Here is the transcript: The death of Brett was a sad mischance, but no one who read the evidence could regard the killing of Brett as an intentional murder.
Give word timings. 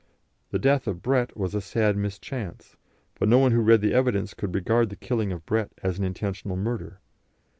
The 0.49 0.57
death 0.57 0.87
of 0.87 1.03
Brett 1.03 1.37
was 1.37 1.53
a 1.53 1.61
sad 1.61 1.95
mischance, 1.95 2.75
but 3.19 3.29
no 3.29 3.37
one 3.37 3.51
who 3.51 3.61
read 3.61 3.81
the 3.81 3.93
evidence 3.93 4.33
could 4.33 4.55
regard 4.55 4.89
the 4.89 4.95
killing 4.95 5.31
of 5.31 5.45
Brett 5.45 5.69
as 5.83 5.99
an 5.99 6.03
intentional 6.05 6.57
murder. 6.57 6.99